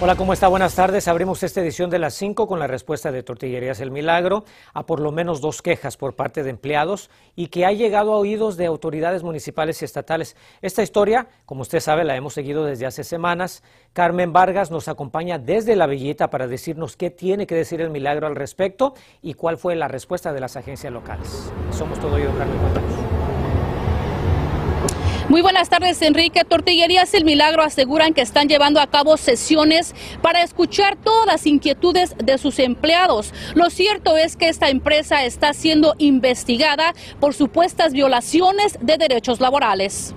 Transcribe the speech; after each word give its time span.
Hola, 0.00 0.14
¿cómo 0.14 0.32
está? 0.32 0.46
Buenas 0.46 0.76
tardes. 0.76 1.08
Abrimos 1.08 1.42
esta 1.42 1.60
edición 1.60 1.90
de 1.90 1.98
las 1.98 2.14
5 2.14 2.46
con 2.46 2.60
la 2.60 2.68
respuesta 2.68 3.10
de 3.10 3.24
Tortillerías 3.24 3.80
El 3.80 3.90
Milagro 3.90 4.44
a 4.72 4.86
por 4.86 5.00
lo 5.00 5.10
menos 5.10 5.40
dos 5.40 5.60
quejas 5.60 5.96
por 5.96 6.14
parte 6.14 6.44
de 6.44 6.50
empleados 6.50 7.10
y 7.34 7.48
que 7.48 7.66
ha 7.66 7.72
llegado 7.72 8.12
a 8.12 8.16
oídos 8.16 8.56
de 8.56 8.66
autoridades 8.66 9.24
municipales 9.24 9.82
y 9.82 9.86
estatales. 9.86 10.36
Esta 10.62 10.84
historia, 10.84 11.26
como 11.46 11.62
usted 11.62 11.80
sabe, 11.80 12.04
la 12.04 12.14
hemos 12.14 12.34
seguido 12.34 12.64
desde 12.64 12.86
hace 12.86 13.02
semanas. 13.02 13.64
Carmen 13.92 14.32
Vargas 14.32 14.70
nos 14.70 14.86
acompaña 14.86 15.40
desde 15.40 15.74
la 15.74 15.88
Villita 15.88 16.30
para 16.30 16.46
decirnos 16.46 16.96
qué 16.96 17.10
tiene 17.10 17.48
que 17.48 17.56
decir 17.56 17.80
El 17.80 17.90
Milagro 17.90 18.28
al 18.28 18.36
respecto 18.36 18.94
y 19.20 19.34
cuál 19.34 19.58
fue 19.58 19.74
la 19.74 19.88
respuesta 19.88 20.32
de 20.32 20.38
las 20.38 20.56
agencias 20.56 20.92
locales. 20.92 21.52
Somos 21.72 21.98
todo 21.98 22.14
oído, 22.14 22.30
Carmen. 22.38 22.56
Cuéntanos. 22.58 23.07
Muy 25.28 25.42
buenas 25.42 25.68
tardes, 25.68 26.00
Enrique. 26.00 26.42
Tortillerías 26.42 27.12
El 27.12 27.26
Milagro 27.26 27.62
aseguran 27.62 28.14
que 28.14 28.22
están 28.22 28.48
llevando 28.48 28.80
a 28.80 28.86
cabo 28.86 29.18
sesiones 29.18 29.94
para 30.22 30.42
escuchar 30.42 30.96
todas 30.96 31.26
las 31.26 31.46
inquietudes 31.46 32.14
de 32.16 32.38
sus 32.38 32.58
empleados. 32.58 33.34
Lo 33.54 33.68
cierto 33.68 34.16
es 34.16 34.36
que 34.36 34.48
esta 34.48 34.70
empresa 34.70 35.26
está 35.26 35.52
siendo 35.52 35.94
investigada 35.98 36.94
por 37.20 37.34
supuestas 37.34 37.92
violaciones 37.92 38.78
de 38.80 38.96
derechos 38.96 39.38
laborales. 39.38 40.14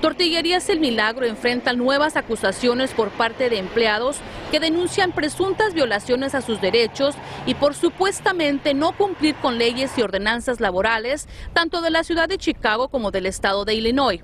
Tortillerías 0.00 0.68
El 0.68 0.78
Milagro 0.78 1.26
enfrenta 1.26 1.72
nuevas 1.72 2.16
acusaciones 2.16 2.92
por 2.92 3.10
parte 3.10 3.50
de 3.50 3.58
empleados 3.58 4.18
que 4.52 4.60
denuncian 4.60 5.10
presuntas 5.10 5.74
violaciones 5.74 6.36
a 6.36 6.40
sus 6.40 6.60
derechos 6.60 7.16
y 7.46 7.54
por 7.54 7.74
supuestamente 7.74 8.74
no 8.74 8.92
cumplir 8.92 9.34
con 9.34 9.58
leyes 9.58 9.90
y 9.96 10.02
ordenanzas 10.02 10.60
laborales 10.60 11.26
tanto 11.52 11.82
de 11.82 11.90
la 11.90 12.04
ciudad 12.04 12.28
de 12.28 12.38
Chicago 12.38 12.90
como 12.90 13.10
del 13.10 13.26
estado 13.26 13.64
de 13.64 13.74
Illinois. 13.74 14.22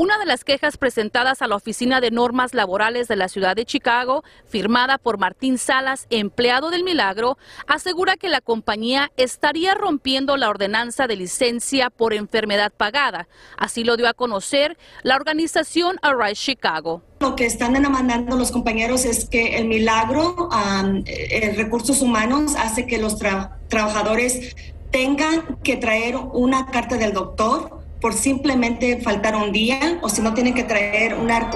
Una 0.00 0.16
de 0.16 0.26
las 0.26 0.44
quejas 0.44 0.76
presentadas 0.76 1.42
a 1.42 1.48
la 1.48 1.56
Oficina 1.56 2.00
de 2.00 2.12
Normas 2.12 2.54
Laborales 2.54 3.08
de 3.08 3.16
la 3.16 3.26
Ciudad 3.26 3.56
de 3.56 3.64
Chicago, 3.64 4.22
firmada 4.46 4.96
por 4.96 5.18
Martín 5.18 5.58
Salas, 5.58 6.06
empleado 6.08 6.70
del 6.70 6.84
Milagro, 6.84 7.36
asegura 7.66 8.16
que 8.16 8.28
la 8.28 8.40
compañía 8.40 9.10
estaría 9.16 9.74
rompiendo 9.74 10.36
la 10.36 10.50
ordenanza 10.50 11.08
de 11.08 11.16
licencia 11.16 11.90
por 11.90 12.14
enfermedad 12.14 12.70
pagada. 12.70 13.26
Así 13.56 13.82
lo 13.82 13.96
dio 13.96 14.06
a 14.06 14.14
conocer 14.14 14.78
la 15.02 15.16
organización 15.16 15.98
Arise 16.00 16.44
Chicago. 16.44 17.02
Lo 17.18 17.34
que 17.34 17.46
están 17.46 17.72
demandando 17.72 18.36
los 18.36 18.52
compañeros 18.52 19.04
es 19.04 19.28
que 19.28 19.56
el 19.56 19.66
milagro 19.66 20.48
um, 20.48 21.02
en 21.06 21.56
recursos 21.56 22.02
humanos 22.02 22.54
hace 22.54 22.86
que 22.86 22.98
los 22.98 23.18
tra 23.18 23.58
trabajadores 23.66 24.54
tengan 24.92 25.58
que 25.64 25.76
traer 25.76 26.14
una 26.14 26.66
carta 26.66 26.96
del 26.98 27.12
doctor 27.12 27.77
por 28.00 28.14
simplemente 28.14 29.00
faltar 29.00 29.34
un 29.34 29.52
día 29.52 29.98
o 30.02 30.08
si 30.08 30.22
no 30.22 30.34
tienen 30.34 30.54
que 30.54 30.62
traer 30.62 31.14
una, 31.14 31.50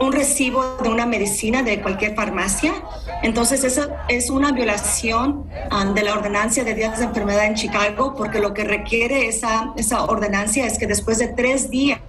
un 0.00 0.12
recibo 0.12 0.76
de 0.82 0.88
una 0.88 1.06
medicina 1.06 1.62
de 1.62 1.82
cualquier 1.82 2.14
farmacia. 2.14 2.72
Entonces, 3.22 3.64
eso 3.64 3.88
es 4.08 4.30
una 4.30 4.52
violación 4.52 5.46
um, 5.72 5.94
de 5.94 6.02
la 6.02 6.12
ordenancia 6.12 6.64
de 6.64 6.74
días 6.74 6.98
de 6.98 7.06
enfermedad 7.06 7.46
en 7.46 7.54
Chicago 7.54 8.14
porque 8.16 8.38
lo 8.38 8.54
que 8.54 8.64
requiere 8.64 9.26
esa, 9.26 9.72
esa 9.76 10.04
ordenancia 10.04 10.66
es 10.66 10.78
que 10.78 10.86
después 10.86 11.18
de 11.18 11.28
tres 11.28 11.70
días 11.70 12.00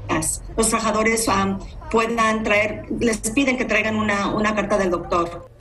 los 0.55 0.69
trabajadores 0.69 1.27
um, 1.27 1.59
puedan 1.89 2.43
traer, 2.43 2.85
les 2.99 3.17
piden 3.31 3.57
que 3.57 3.65
traigan 3.65 3.95
una, 3.95 4.35
una 4.35 4.53
carta 4.53 4.77
del 4.77 4.91
doctor. 4.91 5.56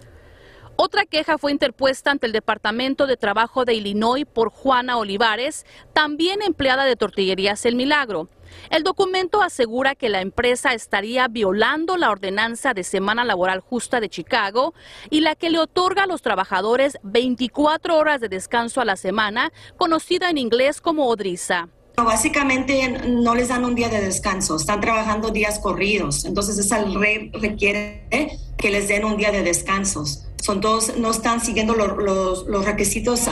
Otra 0.79 1.07
queja 1.07 1.39
fue 1.39 1.53
interpuesta 1.53 2.11
ante 2.11 2.27
el 2.27 2.33
Departamento 2.33 3.07
de 3.07 3.17
Trabajo 3.17 3.65
de 3.65 3.73
Illinois 3.73 4.27
por 4.31 4.51
Juana 4.51 4.99
Olivares, 4.99 5.65
también 5.95 6.43
empleada 6.43 6.85
de 6.85 6.97
Tortillerías 6.97 7.65
El 7.65 7.77
Milagro. 7.77 8.29
El 8.69 8.83
documento 8.83 9.41
asegura 9.41 9.95
que 9.95 10.11
la 10.11 10.21
empresa 10.21 10.75
estaría 10.75 11.29
violando 11.29 11.97
la 11.97 12.11
ordenanza 12.11 12.75
de 12.75 12.85
semana 12.85 13.25
laboral 13.25 13.61
justa 13.61 14.01
de 14.01 14.11
Chicago 14.11 14.75
y 15.09 15.21
la 15.21 15.35
que 15.35 15.49
le 15.49 15.61
otorga 15.61 16.03
a 16.03 16.07
los 16.07 16.21
trabajadores 16.21 16.99
24 17.03 17.97
horas 17.97 18.21
de 18.21 18.29
descanso 18.29 18.83
a 18.83 18.85
la 18.85 18.97
semana, 18.97 19.53
conocida 19.79 20.29
en 20.29 20.37
inglés 20.37 20.83
como 20.83 21.07
ODRISA. 21.07 21.71
Básicamente 21.97 22.87
no 23.09 23.35
les 23.35 23.49
dan 23.49 23.65
un 23.65 23.75
día 23.75 23.89
de 23.89 24.03
descanso, 24.03 24.57
están 24.57 24.83
trabajando 24.83 25.31
días 25.31 25.59
corridos, 25.59 26.27
entonces 26.27 26.59
esa 26.59 26.83
ley 26.83 27.31
requiere 27.33 28.39
que 28.59 28.71
les 28.71 28.89
den 28.89 29.07
un 29.07 29.17
día 29.17 29.33
de 29.33 29.43
descansos 29.43 30.27
son 30.47 30.61
todos, 30.61 30.97
no 30.97 31.11
están 31.11 31.41
siguiendo 31.41 31.75
los, 31.75 32.47
los, 32.47 32.65
requisitos 32.65 33.23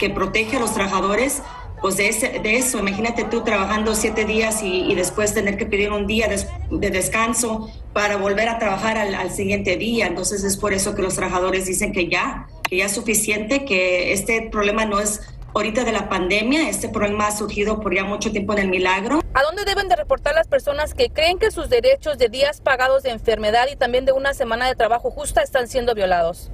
que 0.00 0.08
protege 0.08 0.56
a 0.56 0.60
los 0.60 0.72
trabajadores, 0.72 1.42
pues 1.82 1.98
de, 1.98 2.08
ese, 2.08 2.38
de 2.38 2.56
eso, 2.56 2.78
imagínate 2.78 3.24
tú 3.24 3.44
trabajando 3.44 3.94
siete 3.94 4.24
días 4.24 4.62
y, 4.62 4.94
después 4.94 5.34
tener 5.34 5.58
que 5.58 5.66
pedir 5.66 5.92
un 5.92 6.06
día 6.06 6.28
de, 6.28 6.90
descanso 6.90 7.68
para 7.92 8.16
volver 8.16 8.48
a 8.48 8.58
trabajar 8.58 8.96
al, 8.96 9.14
al, 9.14 9.30
siguiente 9.30 9.76
día. 9.76 10.06
Entonces 10.06 10.44
es 10.44 10.56
por 10.56 10.72
eso 10.72 10.94
que 10.94 11.02
los 11.02 11.14
trabajadores 11.14 11.66
dicen 11.66 11.92
que 11.92 12.08
ya, 12.08 12.46
que 12.62 12.78
ya 12.78 12.86
es 12.86 12.92
suficiente, 12.92 13.66
que 13.66 14.14
este 14.14 14.48
problema 14.50 14.86
no 14.86 14.98
es 14.98 15.20
ahorita 15.54 15.84
de 15.84 15.92
la 15.92 16.08
pandemia, 16.08 16.70
este 16.70 16.88
problema 16.88 17.26
ha 17.26 17.36
surgido 17.36 17.80
por 17.80 17.94
ya 17.94 18.04
mucho 18.04 18.32
tiempo 18.32 18.54
en 18.54 18.60
el 18.60 18.68
milagro. 18.68 19.20
¿A 19.34 19.42
dónde 19.42 19.66
deben 19.66 19.88
de 19.88 19.96
reportar 19.96 20.34
las 20.34 20.48
personas 20.48 20.94
que 20.94 21.10
creen 21.10 21.38
que 21.38 21.50
sus 21.50 21.68
derechos 21.68 22.16
de 22.16 22.30
días 22.30 22.62
pagados 22.62 23.02
de 23.02 23.10
enfermedad 23.10 23.66
y 23.70 23.76
también 23.76 24.06
de 24.06 24.12
una 24.12 24.32
semana 24.32 24.68
de 24.68 24.74
trabajo 24.74 25.10
justa 25.10 25.42
están 25.42 25.68
siendo 25.68 25.94
violados? 25.94 26.50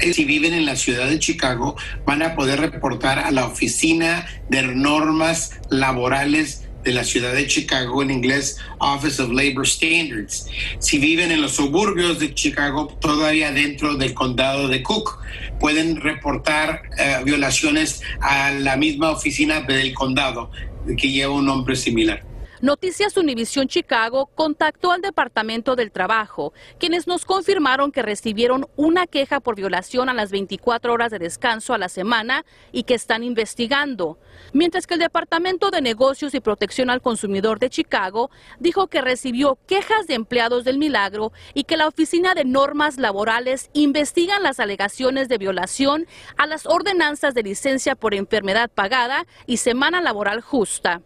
Si 0.00 0.24
viven 0.24 0.54
en 0.54 0.66
la 0.66 0.76
ciudad 0.76 1.08
de 1.08 1.18
Chicago, 1.18 1.76
van 2.06 2.22
a 2.22 2.34
poder 2.34 2.60
reportar 2.60 3.18
a 3.18 3.30
la 3.30 3.46
Oficina 3.46 4.26
de 4.48 4.62
Normas 4.62 5.60
Laborales 5.70 6.66
de 6.84 6.92
la 6.92 7.04
ciudad 7.04 7.34
de 7.34 7.46
Chicago, 7.46 8.02
en 8.02 8.10
inglés 8.10 8.58
Office 8.78 9.20
of 9.20 9.30
Labor 9.30 9.66
Standards. 9.66 10.46
Si 10.78 10.98
viven 10.98 11.30
en 11.30 11.42
los 11.42 11.52
suburbios 11.52 12.18
de 12.18 12.34
Chicago, 12.34 12.86
todavía 13.00 13.52
dentro 13.52 13.96
del 13.96 14.14
condado 14.14 14.68
de 14.68 14.82
Cook, 14.82 15.18
pueden 15.58 15.96
reportar 15.96 16.82
eh, 16.98 17.18
violaciones 17.24 18.02
a 18.20 18.50
la 18.52 18.76
misma 18.76 19.10
oficina 19.10 19.60
del 19.60 19.92
condado 19.94 20.50
que 20.96 21.10
lleva 21.10 21.34
un 21.34 21.44
nombre 21.44 21.76
similar. 21.76 22.29
Noticias 22.62 23.16
Univisión 23.16 23.68
Chicago 23.68 24.26
contactó 24.34 24.92
al 24.92 25.00
Departamento 25.00 25.76
del 25.76 25.90
Trabajo, 25.90 26.52
quienes 26.78 27.06
nos 27.06 27.24
confirmaron 27.24 27.90
que 27.90 28.02
recibieron 28.02 28.66
una 28.76 29.06
queja 29.06 29.40
por 29.40 29.56
violación 29.56 30.10
a 30.10 30.14
las 30.14 30.30
24 30.30 30.92
horas 30.92 31.10
de 31.10 31.18
descanso 31.18 31.72
a 31.72 31.78
la 31.78 31.88
semana 31.88 32.44
y 32.70 32.82
que 32.82 32.92
están 32.92 33.22
investigando. 33.22 34.18
Mientras 34.52 34.86
que 34.86 34.92
el 34.92 35.00
Departamento 35.00 35.70
de 35.70 35.80
Negocios 35.80 36.34
y 36.34 36.40
Protección 36.40 36.90
al 36.90 37.00
Consumidor 37.00 37.60
de 37.60 37.70
Chicago 37.70 38.30
dijo 38.58 38.88
que 38.88 39.00
recibió 39.00 39.58
quejas 39.66 40.06
de 40.06 40.12
empleados 40.12 40.62
del 40.64 40.76
Milagro 40.76 41.32
y 41.54 41.64
que 41.64 41.78
la 41.78 41.88
Oficina 41.88 42.34
de 42.34 42.44
Normas 42.44 42.98
Laborales 42.98 43.70
investigan 43.72 44.42
las 44.42 44.60
alegaciones 44.60 45.30
de 45.30 45.38
violación 45.38 46.06
a 46.36 46.46
las 46.46 46.66
ordenanzas 46.66 47.32
de 47.32 47.42
licencia 47.42 47.96
por 47.96 48.12
enfermedad 48.12 48.70
pagada 48.70 49.26
y 49.46 49.56
semana 49.56 50.02
laboral 50.02 50.42
justa. 50.42 51.00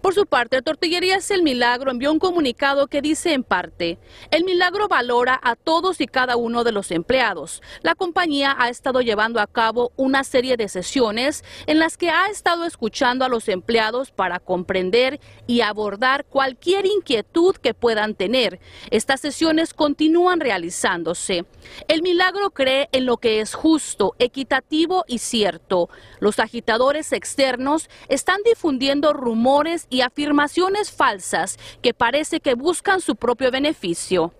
Por 0.00 0.14
su 0.14 0.24
parte, 0.24 0.62
Tortillerías 0.62 1.30
El 1.30 1.42
Milagro 1.42 1.90
envió 1.90 2.10
un 2.10 2.18
comunicado 2.18 2.86
que 2.86 3.02
dice 3.02 3.34
en 3.34 3.44
parte, 3.44 3.98
el 4.30 4.44
milagro 4.44 4.88
valora 4.88 5.38
a 5.42 5.56
todos 5.56 6.00
y 6.00 6.06
cada 6.06 6.36
uno 6.36 6.64
de 6.64 6.72
los 6.72 6.90
empleados. 6.90 7.60
La 7.82 7.94
compañía 7.94 8.56
ha 8.58 8.70
estado 8.70 9.02
llevando 9.02 9.40
a 9.40 9.46
cabo 9.46 9.92
una 9.96 10.24
serie 10.24 10.56
de 10.56 10.70
sesiones 10.70 11.44
en 11.66 11.78
las 11.78 11.98
que 11.98 12.08
ha 12.08 12.28
estado 12.28 12.64
escuchando 12.64 13.26
a 13.26 13.28
los 13.28 13.48
empleados 13.48 14.10
para 14.10 14.40
comprender 14.40 15.20
y 15.46 15.60
abordar 15.60 16.24
cualquier 16.24 16.86
inquietud 16.86 17.56
que 17.56 17.74
puedan 17.74 18.14
tener. 18.14 18.58
Estas 18.90 19.20
sesiones 19.20 19.74
continúan 19.74 20.40
realizándose. 20.40 21.44
El 21.88 22.00
milagro 22.00 22.50
cree 22.50 22.88
en 22.92 23.04
lo 23.04 23.18
que 23.18 23.40
es 23.40 23.52
justo, 23.52 24.14
equitativo 24.18 25.04
y 25.06 25.18
cierto. 25.18 25.90
Los 26.20 26.38
agitadores 26.38 27.12
externos 27.12 27.90
están 28.08 28.38
difundiendo 28.44 29.12
rumores 29.12 29.86
y 29.90 30.00
afirmaciones 30.00 30.90
falsas 30.90 31.58
que 31.82 31.92
parece 31.92 32.40
que 32.40 32.54
buscan 32.54 33.00
su 33.00 33.16
propio 33.16 33.50
beneficio. 33.50 34.32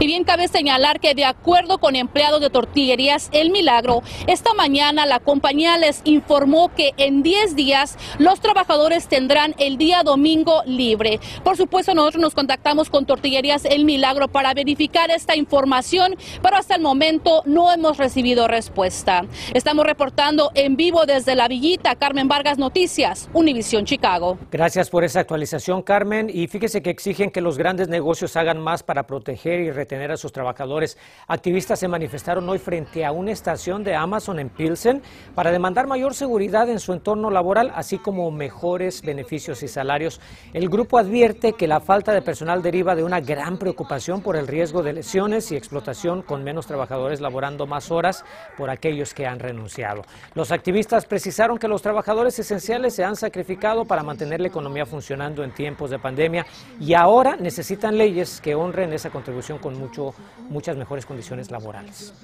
Y 0.00 0.06
bien 0.06 0.24
cabe 0.24 0.48
señalar 0.48 0.98
que 0.98 1.14
de 1.14 1.24
acuerdo 1.24 1.78
con 1.78 1.94
empleados 1.94 2.40
de 2.40 2.50
tortillerías 2.50 3.28
El 3.32 3.50
Milagro, 3.50 4.02
esta 4.26 4.52
mañana 4.52 5.06
la 5.06 5.20
compañía 5.20 5.78
les 5.78 6.00
informó 6.04 6.74
que 6.74 6.92
en 6.96 7.22
10 7.22 7.54
días 7.54 7.96
los 8.18 8.40
trabajadores 8.40 9.06
tendrán 9.06 9.54
el 9.58 9.78
día 9.78 10.02
domingo 10.02 10.62
libre. 10.66 11.20
Por 11.44 11.56
supuesto, 11.56 11.94
nosotros 11.94 12.20
nos 12.20 12.34
contactamos 12.34 12.90
con 12.90 13.06
Tortillerías 13.06 13.64
El 13.64 13.84
Milagro 13.84 14.26
para 14.26 14.52
verificar 14.52 15.10
esta 15.10 15.36
información, 15.36 16.16
pero 16.42 16.56
hasta 16.56 16.74
el 16.74 16.82
momento 16.82 17.42
no 17.46 17.72
hemos 17.72 17.96
recibido 17.96 18.48
respuesta. 18.48 19.24
Estamos 19.54 19.86
reportando 19.86 20.50
en 20.54 20.76
vivo 20.76 21.06
desde 21.06 21.36
la 21.36 21.46
Villita, 21.46 21.94
Carmen 21.94 22.26
Vargas 22.26 22.58
Noticias, 22.58 23.28
Univisión 23.32 23.84
Chicago. 23.84 24.38
Gracias 24.50 24.90
por 24.90 25.04
esa 25.04 25.20
actualización, 25.20 25.82
Carmen. 25.82 26.30
Y 26.32 26.48
fíjese 26.48 26.82
que 26.82 26.90
exigen 26.90 27.30
que 27.30 27.40
los 27.40 27.58
grandes 27.58 27.88
negocios 27.88 28.36
hagan 28.36 28.60
más 28.60 28.82
para 28.82 29.06
proteger 29.06 29.60
y 29.60 29.70
retener 29.84 30.10
a 30.12 30.16
sus 30.16 30.32
trabajadores. 30.32 30.96
Activistas 31.28 31.78
se 31.78 31.88
manifestaron 31.88 32.48
hoy 32.48 32.58
frente 32.58 33.04
a 33.04 33.12
una 33.12 33.32
estación 33.32 33.84
de 33.84 33.94
Amazon 33.94 34.38
en 34.38 34.48
Pilsen 34.48 35.02
para 35.34 35.50
demandar 35.50 35.86
mayor 35.86 36.14
seguridad 36.14 36.70
en 36.70 36.80
su 36.80 36.94
entorno 36.94 37.30
laboral, 37.30 37.70
así 37.74 37.98
como 37.98 38.30
mejores 38.30 39.02
beneficios 39.02 39.62
y 39.62 39.68
salarios. 39.68 40.22
El 40.54 40.70
grupo 40.70 40.96
advierte 40.96 41.52
que 41.52 41.68
la 41.68 41.80
falta 41.80 42.12
de 42.12 42.22
personal 42.22 42.62
deriva 42.62 42.94
de 42.94 43.04
una 43.04 43.20
gran 43.20 43.58
preocupación 43.58 44.22
por 44.22 44.36
el 44.36 44.46
riesgo 44.46 44.82
de 44.82 44.94
lesiones 44.94 45.52
y 45.52 45.56
explotación 45.56 46.22
con 46.22 46.42
menos 46.42 46.66
trabajadores 46.66 47.20
laborando 47.20 47.66
más 47.66 47.90
horas 47.90 48.24
por 48.56 48.70
aquellos 48.70 49.12
que 49.12 49.26
han 49.26 49.38
renunciado. 49.38 50.02
Los 50.34 50.50
activistas 50.50 51.04
precisaron 51.04 51.58
que 51.58 51.68
los 51.68 51.82
trabajadores 51.82 52.38
esenciales 52.38 52.94
se 52.94 53.04
han 53.04 53.16
sacrificado 53.16 53.84
para 53.84 54.02
mantener 54.02 54.40
la 54.40 54.48
economía 54.48 54.86
funcionando 54.86 55.44
en 55.44 55.52
tiempos 55.52 55.90
de 55.90 55.98
pandemia 55.98 56.46
y 56.80 56.94
ahora 56.94 57.36
necesitan 57.36 57.98
leyes 57.98 58.40
que 58.40 58.54
honren 58.54 58.94
esa 58.94 59.10
contribución 59.10 59.58
con 59.58 59.73
muchas 59.76 60.76
mejores 60.76 61.06
condiciones 61.06 61.50
laborales. 61.50 62.14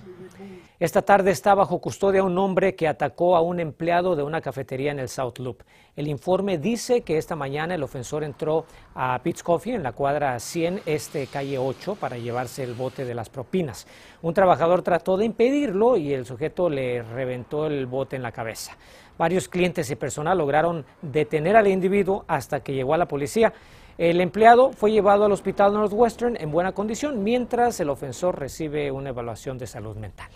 Esta 0.79 1.03
tarde 1.03 1.31
está 1.31 1.55
bajo 1.55 1.79
custodia 1.79 2.25
un 2.25 2.39
hombre 2.39 2.75
que 2.75 2.89
atacó 2.89 3.37
a 3.37 3.43
un 3.43 3.61
empleado 3.61 4.17
de 4.17 4.23
una 4.23 4.41
cafetería 4.41 4.91
en 4.91 4.99
el 4.99 5.11
South 5.11 5.39
Loop. 5.39 5.63
El 5.95 6.09
informe 6.09 6.57
dice 6.57 7.03
que 7.03 7.19
esta 7.19 7.37
mañana 7.37 7.75
el 7.75 7.83
ofensor 7.83 8.25
entró 8.25 8.65
a 8.95 9.21
Pete's 9.23 9.43
Coffee 9.43 9.75
en 9.75 9.83
la 9.83 9.93
cuadra 9.93 10.41
100 10.41 10.81
este 10.87 11.27
calle 11.27 11.59
8 11.59 11.97
para 11.97 12.17
llevarse 12.17 12.65
el 12.65 12.73
bote 12.73 13.05
de 13.05 13.15
las 13.15 13.29
propinas. 13.29 13.87
Un 14.23 14.33
trabajador 14.33 14.81
trató 14.81 15.19
de 15.19 15.27
impedirlo 15.27 15.99
y 15.99 16.15
el 16.15 16.25
sujeto 16.25 16.71
le 16.71 17.03
reventó 17.03 17.67
el 17.67 17.85
bote 17.85 18.17
en 18.17 18.23
la 18.23 18.33
cabeza. 18.33 18.77
Varios 19.19 19.49
clientes 19.49 19.91
y 19.91 19.97
personal 19.97 20.39
lograron 20.39 20.87
detener 21.03 21.57
al 21.57 21.67
individuo 21.67 22.25
hasta 22.27 22.61
que 22.61 22.73
llegó 22.73 22.95
a 22.95 22.99
la 22.99 23.07
policía. 23.07 23.53
El 24.01 24.23
empleado 24.23 24.73
fue 24.73 24.93
llevado 24.93 25.27
al 25.27 25.33
hospital 25.33 25.75
Northwestern 25.75 26.39
en 26.41 26.51
buena 26.51 26.73
condición, 26.73 27.23
mientras 27.23 27.79
el 27.81 27.91
ofensor 27.91 28.39
recibe 28.39 28.91
una 28.91 29.11
evaluación 29.11 29.59
de 29.59 29.67
salud 29.67 29.95
mental. 29.95 30.31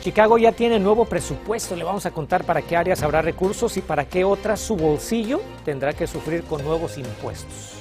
Chicago 0.00 0.38
ya 0.38 0.52
tiene 0.52 0.78
nuevo 0.78 1.04
presupuesto. 1.04 1.76
Le 1.76 1.84
vamos 1.84 2.06
a 2.06 2.10
contar 2.10 2.44
para 2.44 2.62
qué 2.62 2.78
áreas 2.78 3.02
habrá 3.02 3.20
recursos 3.20 3.76
y 3.76 3.82
para 3.82 4.06
qué 4.06 4.24
otras 4.24 4.60
su 4.60 4.76
bolsillo 4.76 5.42
tendrá 5.62 5.92
que 5.92 6.06
sufrir 6.06 6.42
con 6.44 6.64
nuevos 6.64 6.96
impuestos. 6.96 7.74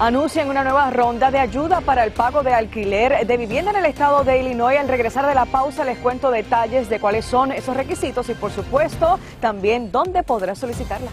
Anuncian 0.00 0.48
una 0.48 0.64
nueva 0.64 0.90
ronda 0.90 1.30
de 1.30 1.38
ayuda 1.38 1.80
para 1.82 2.02
el 2.02 2.10
pago 2.10 2.42
de 2.42 2.52
alquiler 2.52 3.24
de 3.28 3.36
vivienda 3.36 3.70
en 3.70 3.76
el 3.76 3.86
estado 3.86 4.24
de 4.24 4.40
Illinois. 4.40 4.76
Al 4.76 4.88
regresar 4.88 5.24
de 5.24 5.36
la 5.36 5.44
pausa 5.44 5.84
les 5.84 5.98
cuento 5.98 6.32
detalles 6.32 6.88
de 6.88 6.98
cuáles 6.98 7.26
son 7.26 7.52
esos 7.52 7.76
requisitos 7.76 8.28
y 8.28 8.34
por 8.34 8.50
supuesto 8.50 9.20
también 9.40 9.92
dónde 9.92 10.24
podrás 10.24 10.58
solicitarla. 10.58 11.12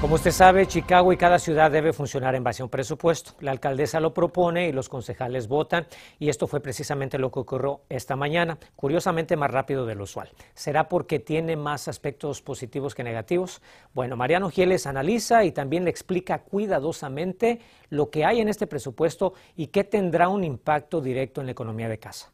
Como 0.00 0.14
usted 0.14 0.30
sabe, 0.30 0.66
Chicago 0.66 1.12
y 1.12 1.18
cada 1.18 1.38
ciudad 1.38 1.70
debe 1.70 1.92
funcionar 1.92 2.34
en 2.34 2.42
base 2.42 2.62
a 2.62 2.64
un 2.64 2.70
presupuesto. 2.70 3.32
La 3.40 3.50
alcaldesa 3.50 4.00
lo 4.00 4.14
propone 4.14 4.66
y 4.66 4.72
los 4.72 4.88
concejales 4.88 5.46
votan 5.46 5.86
y 6.18 6.30
esto 6.30 6.46
fue 6.46 6.60
precisamente 6.60 7.18
lo 7.18 7.30
que 7.30 7.40
ocurrió 7.40 7.82
esta 7.90 8.16
mañana, 8.16 8.58
curiosamente 8.76 9.36
más 9.36 9.50
rápido 9.50 9.84
de 9.84 9.94
lo 9.94 10.04
usual. 10.04 10.30
¿Será 10.54 10.88
porque 10.88 11.18
tiene 11.18 11.54
más 11.54 11.86
aspectos 11.86 12.40
positivos 12.40 12.94
que 12.94 13.04
negativos? 13.04 13.60
Bueno, 13.92 14.16
Mariano 14.16 14.48
Gieles 14.48 14.86
analiza 14.86 15.44
y 15.44 15.52
también 15.52 15.84
le 15.84 15.90
explica 15.90 16.44
cuidadosamente 16.44 17.60
lo 17.90 18.08
que 18.08 18.24
hay 18.24 18.40
en 18.40 18.48
este 18.48 18.66
presupuesto 18.66 19.34
y 19.54 19.66
qué 19.66 19.84
tendrá 19.84 20.30
un 20.30 20.44
impacto 20.44 21.02
directo 21.02 21.42
en 21.42 21.48
la 21.48 21.52
economía 21.52 21.90
de 21.90 21.98
casa. 21.98 22.32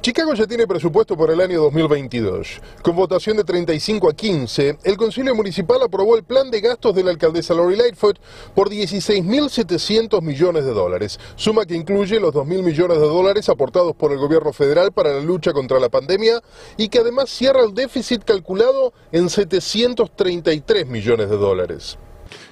Chicago 0.00 0.34
ya 0.34 0.46
tiene 0.46 0.66
presupuesto 0.66 1.16
por 1.16 1.30
el 1.30 1.40
año 1.40 1.62
2022. 1.62 2.60
Con 2.82 2.94
votación 2.94 3.36
de 3.36 3.44
35 3.44 4.10
a 4.10 4.12
15, 4.14 4.78
el 4.84 4.96
Concilio 4.96 5.34
Municipal 5.34 5.80
aprobó 5.82 6.16
el 6.16 6.24
plan 6.24 6.50
de 6.50 6.60
gastos 6.60 6.94
de 6.94 7.02
la 7.02 7.10
alcaldesa 7.10 7.54
Lori 7.54 7.76
Lightfoot 7.76 8.18
por 8.54 8.68
16.700 8.68 10.20
millones 10.20 10.64
de 10.64 10.72
dólares, 10.72 11.18
suma 11.36 11.64
que 11.64 11.74
incluye 11.74 12.20
los 12.20 12.34
2.000 12.34 12.62
millones 12.62 12.98
de 12.98 13.06
dólares 13.06 13.48
aportados 13.48 13.96
por 13.96 14.12
el 14.12 14.18
gobierno 14.18 14.52
federal 14.52 14.92
para 14.92 15.14
la 15.14 15.20
lucha 15.20 15.52
contra 15.52 15.80
la 15.80 15.88
pandemia 15.88 16.42
y 16.76 16.88
que 16.88 16.98
además 16.98 17.30
cierra 17.30 17.64
el 17.64 17.72
déficit 17.72 18.24
calculado 18.24 18.92
en 19.10 19.30
733 19.30 20.86
millones 20.86 21.30
de 21.30 21.36
dólares. 21.36 21.98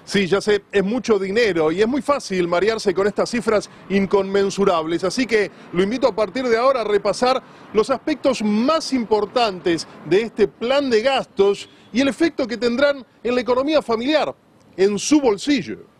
Sí, 0.05 0.27
ya 0.27 0.41
sé, 0.41 0.65
es 0.73 0.83
mucho 0.83 1.17
dinero 1.17 1.71
y 1.71 1.81
es 1.81 1.87
muy 1.87 2.03
fácil 2.03 2.49
marearse 2.49 2.93
con 2.93 3.07
estas 3.07 3.31
cifras 3.31 3.71
inconmensurables, 3.89 5.05
así 5.05 5.27
que 5.27 5.51
lo 5.73 5.83
invito 5.83 6.09
a 6.09 6.15
partir 6.15 6.45
de 6.49 6.57
ahora 6.57 6.81
a 6.81 6.85
repasar 6.85 7.41
los 7.73 7.89
aspectos 7.89 8.43
más 8.43 8.93
importantes 8.93 9.87
de 10.07 10.23
este 10.23 10.49
plan 10.49 10.91
de 10.91 11.03
gastos 11.03 11.69
y 11.93 12.01
el 12.01 12.09
efecto 12.09 12.49
que 12.49 12.57
tendrán 12.57 13.07
en 13.23 13.35
la 13.35 13.41
economía 13.41 13.81
familiar, 13.81 14.35
en 14.77 14.99
su 14.99 15.21
bolsillo. 15.21 15.92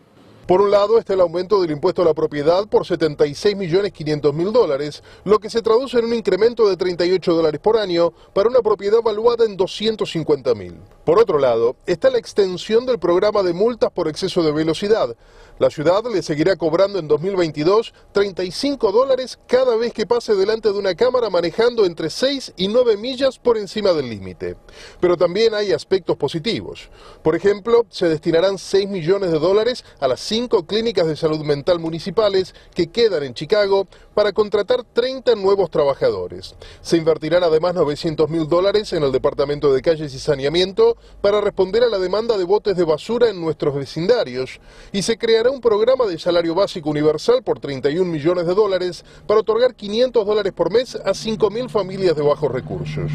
Por 0.47 0.59
un 0.59 0.71
lado 0.71 0.99
está 0.99 1.13
el 1.13 1.21
aumento 1.21 1.61
del 1.61 1.71
impuesto 1.71 2.01
a 2.01 2.05
la 2.05 2.13
propiedad 2.13 2.67
por 2.67 2.85
76 2.85 3.55
millones 3.55 3.93
500 3.93 4.33
mil 4.33 4.51
dólares, 4.51 5.01
lo 5.23 5.39
que 5.39 5.49
se 5.49 5.61
traduce 5.61 5.97
en 5.97 6.03
un 6.03 6.13
incremento 6.13 6.67
de 6.67 6.75
38 6.75 7.33
dólares 7.33 7.61
por 7.61 7.77
año 7.77 8.11
para 8.33 8.49
una 8.49 8.59
propiedad 8.59 9.01
valuada 9.01 9.45
en 9.45 9.55
250 9.55 10.53
mil. 10.53 10.75
Por 11.05 11.17
otro 11.17 11.39
lado, 11.39 11.77
está 11.85 12.09
la 12.09 12.17
extensión 12.17 12.85
del 12.85 12.99
programa 12.99 13.41
de 13.41 13.53
multas 13.53 13.89
por 13.91 14.09
exceso 14.09 14.43
de 14.43 14.51
velocidad. 14.51 15.15
La 15.59 15.69
ciudad 15.69 16.03
le 16.11 16.23
seguirá 16.23 16.55
cobrando 16.55 16.97
en 16.97 17.07
2022 17.07 17.93
35 18.11 18.91
dólares 18.91 19.37
cada 19.47 19.75
vez 19.75 19.93
que 19.93 20.07
pase 20.07 20.33
delante 20.33 20.71
de 20.71 20.79
una 20.79 20.95
cámara 20.95 21.29
manejando 21.29 21.85
entre 21.85 22.09
6 22.09 22.53
y 22.57 22.67
9 22.69 22.97
millas 22.97 23.37
por 23.37 23.57
encima 23.57 23.93
del 23.93 24.09
límite. 24.09 24.55
Pero 24.99 25.15
también 25.15 25.53
hay 25.53 25.71
aspectos 25.71 26.17
positivos. 26.17 26.89
Por 27.21 27.35
ejemplo, 27.35 27.85
se 27.89 28.09
destinarán 28.09 28.57
6 28.57 28.89
millones 28.89 29.31
de 29.31 29.37
dólares 29.37 29.85
a 29.99 30.07
las 30.07 30.21
cinco 30.21 30.65
clínicas 30.65 31.05
de 31.05 31.15
salud 31.15 31.41
mental 31.45 31.79
municipales 31.79 32.55
que 32.73 32.87
quedan 32.87 33.23
en 33.23 33.35
Chicago 33.35 33.87
para 34.15 34.31
contratar 34.33 34.83
30 34.83 35.35
nuevos 35.35 35.69
trabajadores. 35.69 36.55
Se 36.81 36.97
invertirán 36.97 37.43
además 37.43 37.75
900 37.75 38.29
mil 38.29 38.47
dólares 38.47 38.91
en 38.93 39.03
el 39.03 39.11
Departamento 39.11 39.71
de 39.71 39.81
Calles 39.81 40.13
y 40.13 40.19
Saneamiento 40.19 40.97
para 41.21 41.41
responder 41.41 41.83
a 41.83 41.89
la 41.89 41.99
demanda 41.99 42.37
de 42.37 42.43
botes 42.43 42.75
de 42.75 42.83
basura 42.83 43.29
en 43.29 43.39
nuestros 43.39 43.75
vecindarios 43.75 44.59
y 44.91 45.03
se 45.03 45.17
creará 45.17 45.43
un 45.53 45.61
programa 45.61 46.07
de 46.07 46.17
salario 46.17 46.55
básico 46.55 46.89
universal 46.89 47.43
por 47.43 47.59
31 47.59 48.09
millones 48.09 48.47
de 48.47 48.55
dólares 48.55 49.05
para 49.27 49.41
otorgar 49.41 49.75
500 49.75 50.25
dólares 50.25 50.51
por 50.51 50.71
mes 50.71 50.95
a 50.95 51.13
5 51.13 51.49
mil 51.51 51.69
familias 51.69 52.15
de 52.15 52.23
bajos 52.23 52.51
recursos. 52.51 53.11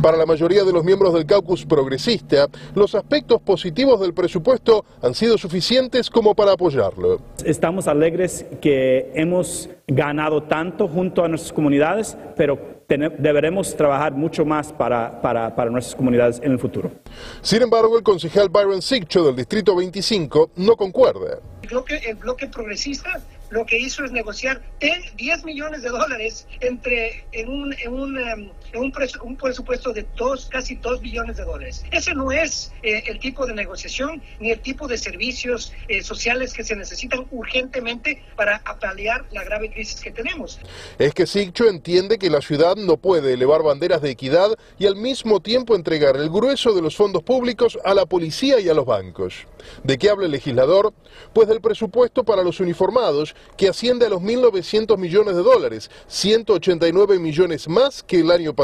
Para 0.00 0.16
la 0.16 0.24
mayoría 0.24 0.64
de 0.64 0.72
los 0.72 0.84
miembros 0.84 1.12
del 1.12 1.26
caucus 1.26 1.66
progresista, 1.66 2.48
los 2.74 2.94
aspectos 2.94 3.42
positivos 3.42 4.00
del 4.00 4.14
presupuesto 4.14 4.84
han 5.02 5.14
sido 5.14 5.36
suficientes 5.36 6.08
como 6.08 6.34
para 6.34 6.52
apoyarlo. 6.52 7.20
Estamos 7.44 7.86
alegres 7.86 8.46
que 8.60 9.12
hemos 9.14 9.68
ganado 9.86 10.44
tanto 10.44 10.88
junto 10.88 11.24
a 11.24 11.28
nuestras 11.28 11.52
comunidades, 11.52 12.16
pero 12.36 12.71
deberemos 12.96 13.76
trabajar 13.76 14.12
mucho 14.12 14.44
más 14.44 14.72
para, 14.72 15.20
para, 15.20 15.54
para, 15.54 15.70
nuestras 15.70 15.94
comunidades 15.94 16.40
en 16.42 16.52
el 16.52 16.58
futuro. 16.58 16.92
Sin 17.40 17.62
embargo, 17.62 17.96
el 17.96 18.02
concejal 18.02 18.48
Byron 18.48 18.82
Sigcho 18.82 19.24
del 19.24 19.36
Distrito 19.36 19.74
25 19.76 20.52
no 20.56 20.76
concuerda. 20.76 21.38
El 21.62 21.68
bloque, 21.68 21.96
el 22.06 22.16
bloque 22.16 22.48
progresista 22.48 23.20
lo 23.52 23.66
que 23.66 23.78
hizo 23.78 24.04
es 24.04 24.12
negociar 24.12 24.62
10 24.80 25.44
millones 25.44 25.82
de 25.82 25.90
dólares 25.90 26.48
entre 26.60 27.24
en 27.32 27.50
un, 27.50 27.74
en 27.74 27.92
un, 27.92 28.18
em, 28.18 28.50
un, 28.74 28.92
un 29.22 29.36
presupuesto 29.36 29.92
de 29.92 30.06
dos, 30.16 30.46
casi 30.46 30.76
2 30.76 31.00
billones 31.00 31.36
de 31.36 31.44
dólares. 31.44 31.84
Ese 31.90 32.14
no 32.14 32.32
es 32.32 32.72
eh, 32.82 33.04
el 33.06 33.18
tipo 33.18 33.46
de 33.46 33.54
negociación 33.54 34.22
ni 34.40 34.50
el 34.50 34.60
tipo 34.60 34.88
de 34.88 34.98
servicios 34.98 35.72
eh, 35.88 36.02
sociales 36.02 36.52
que 36.52 36.64
se 36.64 36.76
necesitan 36.76 37.26
urgentemente 37.30 38.22
para 38.36 38.62
paliar 38.80 39.24
la 39.30 39.44
grave 39.44 39.70
crisis 39.70 40.00
que 40.00 40.10
tenemos. 40.10 40.58
Es 40.98 41.14
que 41.14 41.26
Sigcho 41.26 41.68
entiende 41.68 42.18
que 42.18 42.30
la 42.30 42.40
ciudad 42.40 42.76
no 42.76 42.96
puede 42.96 43.34
elevar 43.34 43.62
banderas 43.62 44.02
de 44.02 44.10
equidad 44.10 44.56
y 44.78 44.86
al 44.86 44.96
mismo 44.96 45.40
tiempo 45.40 45.74
entregar 45.74 46.16
el 46.16 46.30
grueso 46.30 46.72
de 46.72 46.82
los 46.82 46.96
fondos 46.96 47.22
públicos 47.22 47.78
a 47.84 47.94
la 47.94 48.06
policía 48.06 48.60
y 48.60 48.68
a 48.68 48.74
los 48.74 48.86
bancos. 48.86 49.46
¿De 49.84 49.98
qué 49.98 50.10
habla 50.10 50.26
el 50.26 50.32
legislador? 50.32 50.92
Pues 51.32 51.48
del 51.48 51.60
presupuesto 51.60 52.24
para 52.24 52.42
los 52.42 52.60
uniformados 52.60 53.34
que 53.56 53.68
asciende 53.68 54.06
a 54.06 54.08
los 54.08 54.20
1.900 54.20 54.98
millones 54.98 55.36
de 55.36 55.42
dólares, 55.42 55.90
189 56.08 57.18
millones 57.18 57.68
más 57.68 58.02
que 58.02 58.20
el 58.20 58.30
año 58.30 58.54
pasado, 58.54 58.61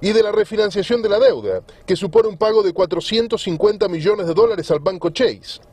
y 0.00 0.12
de 0.12 0.22
la 0.22 0.32
refinanciación 0.32 1.02
de 1.02 1.08
la 1.08 1.18
deuda, 1.18 1.62
que 1.86 1.96
supone 1.96 2.28
un 2.28 2.36
pago 2.36 2.62
de 2.62 2.72
450 2.72 3.88
millones 3.88 4.26
de 4.26 4.34
dólares 4.34 4.70
al 4.70 4.80
banco 4.80 5.10
Chase. 5.10 5.71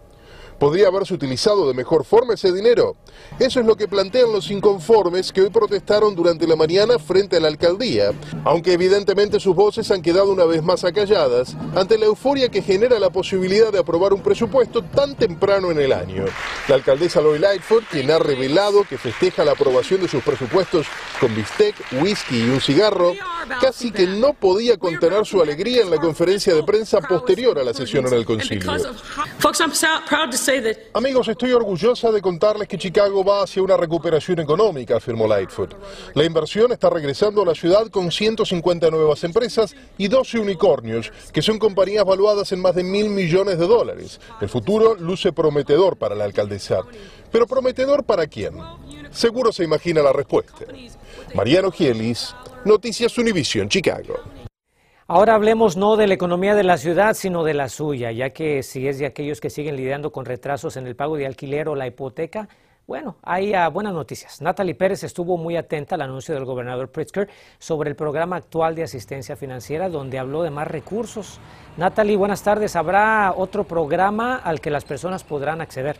¿Podría 0.60 0.88
haberse 0.88 1.14
utilizado 1.14 1.68
de 1.68 1.74
mejor 1.74 2.04
forma 2.04 2.34
ese 2.34 2.52
dinero? 2.52 2.98
Eso 3.40 3.62
es 3.62 3.66
lo 3.66 3.78
que 3.78 3.88
plantean 3.88 4.34
los 4.34 4.52
inconformes 4.52 5.32
que 5.32 5.42
hoy 5.42 5.50
protestaron 5.50 6.16
durante 6.16 6.46
la 6.46 6.58
mañana 6.58 7.00
frente 7.00 7.38
a 7.38 7.40
la 7.40 7.48
alcaldía, 7.48 8.12
aunque 8.44 8.74
evidentemente 8.74 9.40
sus 9.40 9.56
voces 9.56 9.90
han 9.90 10.02
quedado 10.02 10.32
una 10.32 10.44
vez 10.44 10.62
más 10.62 10.84
acalladas 10.84 11.56
ante 11.76 11.98
la 11.98 12.08
euforia 12.08 12.50
que 12.50 12.62
genera 12.62 13.00
la 13.00 13.10
posibilidad 13.10 13.72
de 13.72 13.80
aprobar 13.80 14.12
un 14.12 14.22
presupuesto 14.22 14.84
tan 14.84 15.16
temprano 15.16 15.72
en 15.72 15.80
el 15.80 15.94
año. 15.94 16.26
La 16.68 16.76
alcaldesa 16.76 17.22
Lori 17.22 17.40
Lightfoot, 17.40 17.86
quien 17.90 18.12
ha 18.12 18.20
revelado 18.20 18.84
que 18.84 18.98
festeja 18.98 19.46
la 19.46 19.54
aprobación 19.54 20.02
de 20.02 20.10
sus 20.10 20.22
presupuestos 20.24 20.88
con 21.22 21.34
bistec, 21.36 21.76
whisky 22.02 22.38
y 22.38 22.50
un 22.50 22.60
cigarro, 22.60 23.14
casi 23.62 23.92
que 23.92 24.06
no 24.06 24.34
podía 24.34 24.78
contener 24.78 25.26
su 25.26 25.42
alegría 25.42 25.84
en 25.84 25.90
la 25.90 25.98
conferencia 25.98 26.54
de 26.54 26.64
prensa 26.64 27.00
posterior 27.00 27.58
a 27.60 27.64
la 27.64 27.74
sesión 27.74 28.06
en 28.08 28.14
el 28.14 28.26
concilio. 28.26 28.72
Amigos, 30.94 31.28
estoy 31.28 31.52
orgullosa 31.52 32.12
de 32.12 32.22
contarles 32.22 32.68
que 32.68 32.78
Chicago 32.78 33.24
va 33.24 33.44
hacia 33.44 33.62
una 33.62 33.78
recuperación 33.78 34.40
económica, 34.40 34.98
afirmó 34.98 35.28
Lightfoot. 35.28 35.76
La 36.16 36.24
inversión 36.24 36.72
está 36.72 36.90
regresando 36.90 37.44
a 37.44 37.46
la 37.46 37.54
ciudad 37.54 37.88
con 37.90 38.12
150 38.12 38.90
nuevas 38.90 39.24
empresas 39.24 39.76
y 40.00 40.08
12 40.08 40.40
unicornios, 40.40 41.12
que 41.32 41.44
son 41.44 41.60
compañías 41.60 42.04
valuadas 42.04 42.52
en 42.52 42.62
más 42.62 42.74
de 42.74 42.84
mil 42.84 43.12
millones 43.12 43.60
de 43.60 43.68
dólares. 43.68 44.20
El 44.42 44.50
futuro 44.50 44.96
luce 44.96 45.32
prometedor 45.32 45.98
para 45.98 46.16
la 46.16 46.24
alcaldesa. 46.24 46.80
Pero 47.32 47.46
prometedor 47.46 48.04
para 48.04 48.26
quién? 48.26 48.56
Seguro 49.12 49.52
se 49.52 49.64
imagina 49.64 50.02
la 50.02 50.14
respuesta. 50.14 50.66
Mariano 51.36 51.72
Gielis, 51.72 52.36
Noticias 52.66 53.16
Univision, 53.20 53.70
Chicago. 53.70 54.16
Ahora 55.12 55.34
hablemos 55.34 55.76
no 55.76 55.96
de 55.96 56.06
la 56.06 56.14
economía 56.14 56.54
de 56.54 56.64
la 56.64 56.78
ciudad, 56.78 57.16
sino 57.16 57.44
de 57.44 57.56
la 57.56 57.68
suya, 57.68 58.12
ya 58.12 58.30
que 58.30 58.62
si 58.62 58.88
es 58.88 59.00
de 59.00 59.08
aquellos 59.08 59.42
que 59.42 59.50
siguen 59.50 59.76
lidiando 59.76 60.12
con 60.12 60.24
retrasos 60.24 60.78
en 60.78 60.86
el 60.86 60.96
pago 60.96 61.18
de 61.18 61.26
alquiler 61.26 61.68
o 61.68 61.74
la 61.74 61.88
hipoteca, 61.88 62.48
bueno, 62.86 63.16
hay 63.24 63.54
buenas 63.74 63.96
noticias. 63.96 64.40
Natalie 64.40 64.76
Pérez 64.76 65.04
estuvo 65.04 65.36
muy 65.36 65.58
atenta 65.58 65.96
al 65.96 66.04
anuncio 66.04 66.36
del 66.36 66.46
gobernador 66.46 66.92
Pritzker 66.92 67.28
sobre 67.58 67.90
el 67.90 67.96
programa 67.96 68.36
actual 68.36 68.76
de 68.76 68.84
asistencia 68.84 69.36
financiera, 69.36 69.90
donde 69.90 70.20
habló 70.20 70.44
de 70.44 70.52
más 70.52 70.68
recursos. 70.68 71.40
Natalie, 71.76 72.16
buenas 72.16 72.44
tardes. 72.44 72.76
¿Habrá 72.76 73.34
otro 73.36 73.64
programa 73.64 74.36
al 74.36 74.62
que 74.62 74.70
las 74.70 74.86
personas 74.86 75.24
podrán 75.24 75.60
acceder? 75.60 75.98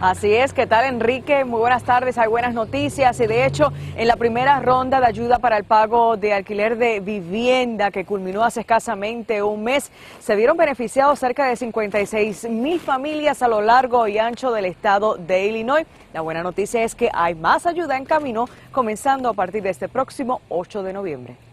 Así 0.00 0.32
es, 0.32 0.52
¿qué 0.52 0.68
tal 0.68 0.84
Enrique? 0.84 1.44
Muy 1.44 1.58
buenas 1.58 1.82
tardes, 1.82 2.18
hay 2.18 2.28
buenas 2.28 2.54
noticias 2.54 3.18
y 3.18 3.26
de 3.26 3.44
hecho 3.44 3.72
en 3.96 4.06
la 4.06 4.14
primera 4.14 4.60
ronda 4.60 5.00
de 5.00 5.06
ayuda 5.06 5.40
para 5.40 5.56
el 5.56 5.64
pago 5.64 6.16
de 6.16 6.32
alquiler 6.32 6.78
de 6.78 7.00
vivienda 7.00 7.90
que 7.90 8.04
culminó 8.04 8.44
hace 8.44 8.60
escasamente 8.60 9.42
un 9.42 9.64
mes, 9.64 9.90
se 10.20 10.36
vieron 10.36 10.56
beneficiados 10.56 11.18
cerca 11.18 11.46
de 11.46 11.56
56 11.56 12.48
mil 12.48 12.78
familias 12.78 13.42
a 13.42 13.48
lo 13.48 13.60
largo 13.60 14.06
y 14.06 14.18
ancho 14.18 14.52
del 14.52 14.66
estado 14.66 15.16
de 15.16 15.46
Illinois. 15.46 15.84
La 16.12 16.20
buena 16.20 16.44
noticia 16.44 16.84
es 16.84 16.94
que 16.94 17.10
hay 17.12 17.34
más 17.34 17.66
ayuda 17.66 17.96
en 17.96 18.04
camino 18.04 18.48
comenzando 18.70 19.28
a 19.28 19.34
partir 19.34 19.64
de 19.64 19.70
este 19.70 19.88
próximo 19.88 20.42
8 20.48 20.84
de 20.84 20.92
noviembre. 20.92 21.47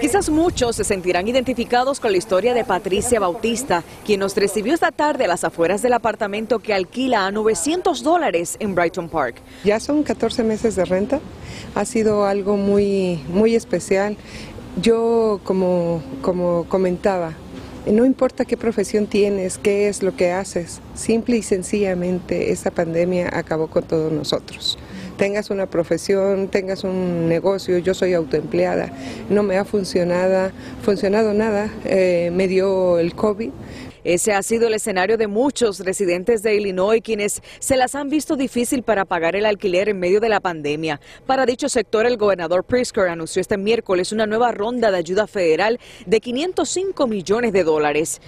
Quizás 0.00 0.28
muchos 0.28 0.76
se 0.76 0.84
sentirán 0.84 1.26
identificados 1.26 2.00
con 2.00 2.12
la 2.12 2.18
historia 2.18 2.52
de 2.52 2.64
Patricia 2.64 3.18
Bautista, 3.18 3.82
quien 4.04 4.20
nos 4.20 4.36
recibió 4.36 4.74
esta 4.74 4.92
tarde 4.92 5.24
a 5.24 5.28
las 5.28 5.44
afueras 5.44 5.80
del 5.80 5.94
apartamento 5.94 6.58
que 6.58 6.74
alquila 6.74 7.26
a 7.26 7.30
900 7.30 8.02
dólares 8.02 8.56
en 8.60 8.74
Brighton 8.74 9.08
Park. 9.08 9.36
Ya 9.64 9.80
son 9.80 10.02
14 10.02 10.42
meses 10.42 10.76
de 10.76 10.84
renta, 10.84 11.20
ha 11.74 11.84
sido 11.84 12.26
algo 12.26 12.56
muy, 12.56 13.24
muy 13.28 13.54
especial. 13.54 14.16
Yo, 14.80 15.40
como, 15.44 16.02
como 16.20 16.64
comentaba, 16.68 17.32
no 17.86 18.04
importa 18.04 18.44
qué 18.44 18.56
profesión 18.56 19.06
tienes, 19.06 19.56
qué 19.56 19.88
es 19.88 20.02
lo 20.02 20.14
que 20.16 20.32
haces, 20.32 20.80
simple 20.94 21.36
y 21.36 21.42
sencillamente 21.42 22.52
esta 22.52 22.70
pandemia 22.70 23.30
acabó 23.32 23.68
con 23.68 23.84
todos 23.84 24.12
nosotros 24.12 24.78
tengas 25.16 25.50
una 25.50 25.66
profesión, 25.66 26.48
tengas 26.48 26.84
un 26.84 27.28
negocio, 27.28 27.78
yo 27.78 27.94
soy 27.94 28.14
autoempleada, 28.14 28.90
no 29.30 29.42
me 29.42 29.56
ha 29.56 29.64
funcionado, 29.64 30.50
funcionado 30.82 31.34
nada, 31.34 31.70
eh, 31.84 32.30
me 32.32 32.48
dio 32.48 32.98
el 32.98 33.14
COVID, 33.14 33.50
ese 34.04 34.32
ha 34.32 34.42
sido 34.42 34.68
el 34.68 34.74
escenario 34.74 35.16
de 35.16 35.26
muchos 35.26 35.80
residentes 35.80 36.42
de 36.42 36.54
Illinois 36.54 37.00
quienes 37.02 37.42
se 37.58 37.76
las 37.76 37.94
han 37.94 38.10
visto 38.10 38.36
difícil 38.36 38.82
para 38.82 39.04
pagar 39.04 39.34
el 39.34 39.46
alquiler 39.46 39.88
en 39.88 39.98
medio 39.98 40.20
de 40.20 40.28
la 40.28 40.40
pandemia. 40.40 41.00
Para 41.26 41.46
dicho 41.46 41.68
sector, 41.68 42.06
el 42.06 42.18
gobernador 42.18 42.64
Prisker 42.64 43.08
anunció 43.08 43.40
este 43.40 43.56
miércoles 43.56 44.12
una 44.12 44.26
nueva 44.26 44.52
ronda 44.52 44.90
de 44.90 44.98
ayuda 44.98 45.26
federal 45.26 45.80
de 46.06 46.20
505 46.20 47.06
millones 47.06 47.52
de 47.52 47.64
dólares. 47.64 48.20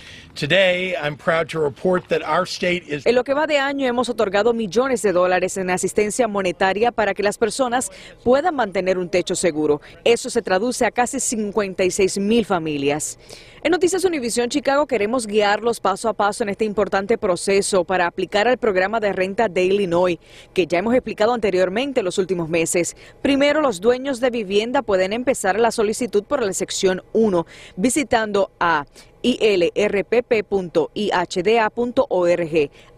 En 3.04 3.14
lo 3.14 3.24
que 3.24 3.34
va 3.34 3.46
de 3.46 3.58
año 3.58 3.86
hemos 3.86 4.08
otorgado 4.08 4.54
millones 4.54 5.02
de 5.02 5.12
dólares 5.12 5.56
en 5.56 5.70
asistencia 5.70 6.28
monetaria 6.28 6.92
para 6.92 7.14
que 7.14 7.22
las 7.22 7.38
personas 7.38 7.90
puedan 8.24 8.54
mantener 8.54 8.98
un 8.98 9.08
techo 9.08 9.34
seguro. 9.34 9.80
Eso 10.04 10.30
se 10.30 10.42
traduce 10.42 10.84
a 10.84 10.90
casi 10.90 11.20
56 11.20 12.18
mil 12.18 12.44
familias. 12.44 13.18
En 13.66 13.72
Noticias 13.72 14.04
Univisión 14.04 14.48
Chicago 14.48 14.86
queremos 14.86 15.26
guiarlos 15.26 15.80
paso 15.80 16.08
a 16.08 16.12
paso 16.12 16.44
en 16.44 16.50
este 16.50 16.64
importante 16.64 17.18
proceso 17.18 17.82
para 17.82 18.06
aplicar 18.06 18.46
al 18.46 18.58
programa 18.58 19.00
de 19.00 19.12
renta 19.12 19.48
de 19.48 19.64
Illinois, 19.64 20.20
que 20.54 20.68
ya 20.68 20.78
hemos 20.78 20.94
explicado 20.94 21.34
anteriormente 21.34 21.98
en 21.98 22.04
los 22.04 22.18
últimos 22.18 22.48
meses. 22.48 22.96
Primero, 23.22 23.60
los 23.60 23.80
dueños 23.80 24.20
de 24.20 24.30
vivienda 24.30 24.82
pueden 24.82 25.12
empezar 25.12 25.58
la 25.58 25.72
solicitud 25.72 26.22
por 26.22 26.44
la 26.44 26.52
sección 26.52 27.02
1 27.12 27.44
visitando 27.74 28.52
a 28.60 28.86
ilrpp.ihda.org. 29.26 30.30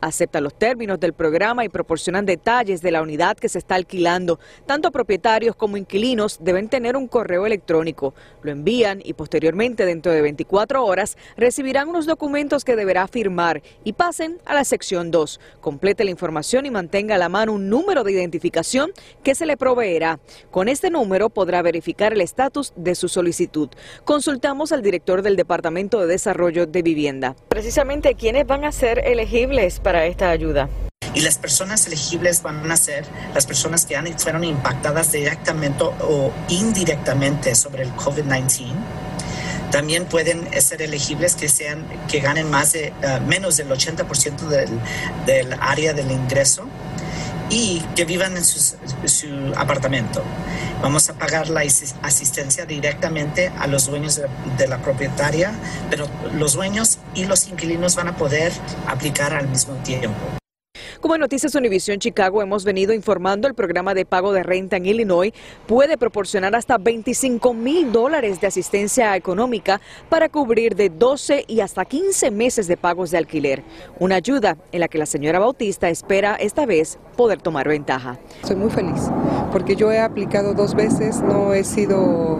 Aceptan 0.00 0.44
los 0.44 0.54
términos 0.54 1.00
del 1.00 1.14
programa 1.14 1.64
y 1.64 1.70
proporcionan 1.70 2.26
detalles 2.26 2.82
de 2.82 2.90
la 2.90 3.00
unidad 3.00 3.38
que 3.38 3.48
se 3.48 3.58
está 3.58 3.76
alquilando. 3.76 4.38
Tanto 4.66 4.92
propietarios 4.92 5.56
como 5.56 5.78
inquilinos 5.78 6.38
deben 6.40 6.68
tener 6.68 6.96
un 6.96 7.08
correo 7.08 7.46
electrónico. 7.46 8.14
Lo 8.42 8.50
envían 8.50 9.00
y 9.02 9.14
posteriormente, 9.14 9.86
dentro 9.86 10.12
de 10.12 10.20
24 10.20 10.84
horas, 10.84 11.16
recibirán 11.36 11.88
unos 11.88 12.04
documentos 12.04 12.64
que 12.64 12.76
deberá 12.76 13.08
firmar 13.08 13.62
y 13.82 13.94
pasen 13.94 14.38
a 14.44 14.52
la 14.52 14.64
sección 14.64 15.10
2. 15.10 15.40
Complete 15.62 16.04
la 16.04 16.10
información 16.10 16.66
y 16.66 16.70
mantenga 16.70 17.14
a 17.14 17.18
la 17.18 17.30
mano 17.30 17.54
un 17.54 17.70
número 17.70 18.04
de 18.04 18.12
identificación 18.12 18.90
que 19.22 19.34
se 19.34 19.46
le 19.46 19.56
proveerá. 19.56 20.20
Con 20.50 20.68
este 20.68 20.90
número 20.90 21.30
podrá 21.30 21.62
verificar 21.62 22.12
el 22.12 22.20
estatus 22.20 22.74
de 22.76 22.94
su 22.94 23.08
solicitud. 23.08 23.70
Consultamos 24.04 24.72
al 24.72 24.82
director 24.82 25.22
del 25.22 25.36
Departamento 25.36 26.00
de 26.00 26.17
Desarrollo 26.18 26.66
de 26.66 26.82
Vivienda. 26.82 27.36
Precisamente, 27.48 28.16
¿quiénes 28.16 28.44
van 28.44 28.64
a 28.64 28.72
ser 28.72 28.98
elegibles 29.06 29.78
para 29.78 30.04
esta 30.06 30.30
ayuda? 30.30 30.68
Y 31.14 31.20
las 31.20 31.38
personas 31.38 31.86
elegibles 31.86 32.42
van 32.42 32.68
a 32.68 32.76
ser 32.76 33.04
las 33.34 33.46
personas 33.46 33.86
que 33.86 33.94
han, 33.94 34.06
fueron 34.18 34.42
impactadas 34.42 35.12
directamente 35.12 35.84
o 35.84 36.32
indirectamente 36.48 37.54
sobre 37.54 37.84
el 37.84 37.92
COVID-19. 37.92 38.72
También 39.70 40.06
pueden 40.06 40.48
ser 40.60 40.82
elegibles 40.82 41.36
que 41.36 41.48
sean 41.48 41.86
que 42.08 42.18
ganen 42.18 42.50
más 42.50 42.72
de 42.72 42.92
uh, 43.02 43.24
menos 43.24 43.56
del 43.56 43.68
80% 43.68 44.48
del, 44.48 44.70
del 45.24 45.52
área 45.60 45.92
del 45.92 46.10
ingreso 46.10 46.64
y 47.50 47.80
que 47.96 48.04
vivan 48.04 48.36
en 48.36 48.44
su, 48.44 48.76
apartamento. 49.56 50.22
Vamos 50.82 51.08
a 51.08 51.14
pagar 51.14 51.48
la 51.48 51.62
asistencia 52.02 52.66
directamente 52.66 53.50
a 53.58 53.66
los 53.66 53.86
dueños 53.86 54.16
de, 54.16 54.26
de, 54.56 54.68
la 54.68 54.78
propietaria, 54.78 55.52
pero 55.90 56.06
los 56.34 56.54
dueños 56.54 56.98
y 57.14 57.24
los 57.24 57.48
inquilinos 57.48 57.96
van 57.96 58.08
a 58.08 58.16
poder 58.16 58.52
aplicar 58.86 59.32
al 59.34 59.48
mismo 59.48 59.74
tiempo. 59.76 60.38
Como 61.00 61.14
en 61.14 61.20
Noticias 61.20 61.54
Univisión 61.54 62.00
Chicago 62.00 62.42
hemos 62.42 62.64
venido 62.64 62.92
informando, 62.92 63.46
el 63.46 63.54
programa 63.54 63.94
de 63.94 64.04
pago 64.04 64.32
de 64.32 64.42
renta 64.42 64.78
en 64.78 64.86
Illinois 64.86 65.32
puede 65.66 65.96
proporcionar 65.96 66.56
hasta 66.56 66.76
25 66.76 67.54
mil 67.54 67.92
dólares 67.92 68.40
de 68.40 68.48
asistencia 68.48 69.14
económica 69.14 69.80
para 70.08 70.28
cubrir 70.28 70.74
de 70.74 70.88
12 70.88 71.44
y 71.46 71.60
hasta 71.60 71.84
15 71.84 72.32
meses 72.32 72.66
de 72.66 72.76
pagos 72.76 73.12
de 73.12 73.18
alquiler. 73.18 73.62
Una 74.00 74.16
ayuda 74.16 74.56
en 74.72 74.80
la 74.80 74.88
que 74.88 74.98
la 74.98 75.06
señora 75.06 75.38
Bautista 75.38 75.88
espera 75.88 76.34
esta 76.34 76.66
vez 76.66 76.98
poder 77.18 77.42
tomar 77.42 77.66
ventaja. 77.66 78.16
Soy 78.44 78.54
muy 78.54 78.70
feliz 78.70 79.10
porque 79.50 79.74
yo 79.74 79.90
he 79.90 79.98
aplicado 79.98 80.54
dos 80.54 80.74
veces, 80.76 81.20
no 81.20 81.52
he 81.52 81.64
sido 81.64 82.38